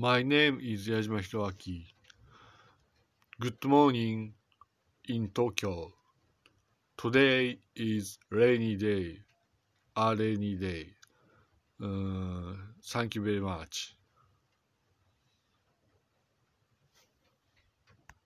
[0.00, 1.84] My name is 矢島弘明
[3.40, 4.34] Good morning
[5.08, 5.92] in Tokyo
[6.96, 9.24] Today is rainy day
[9.96, 10.94] a rainy day、
[11.82, 13.97] uh, Thank you very much